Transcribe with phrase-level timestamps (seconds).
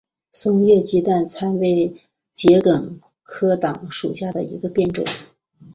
[0.31, 1.93] 松叶鸡蛋参为
[2.33, 5.05] 桔梗科党参属下的一个变种。